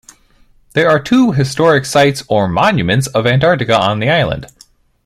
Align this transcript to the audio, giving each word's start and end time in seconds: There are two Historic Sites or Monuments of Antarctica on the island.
There 0.73 0.89
are 0.89 0.99
two 0.99 1.31
Historic 1.33 1.85
Sites 1.85 2.23
or 2.27 2.47
Monuments 2.47 3.05
of 3.05 3.27
Antarctica 3.27 3.77
on 3.79 3.99
the 3.99 4.09
island. 4.09 4.47